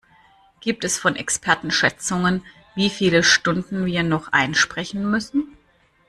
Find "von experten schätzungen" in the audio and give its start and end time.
0.97-2.43